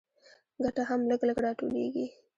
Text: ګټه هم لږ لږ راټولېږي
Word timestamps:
ګټه 0.63 0.83
هم 0.89 1.01
لږ 1.09 1.21
لږ 1.27 1.37
راټولېږي 1.45 2.05